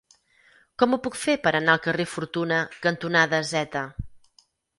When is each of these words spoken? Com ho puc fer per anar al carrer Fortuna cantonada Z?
Com 0.83 0.95
ho 0.95 0.97
puc 1.07 1.17
fer 1.23 1.35
per 1.43 1.51
anar 1.59 1.75
al 1.75 1.83
carrer 1.83 2.07
Fortuna 2.15 2.59
cantonada 2.87 3.43
Z? 3.53 3.87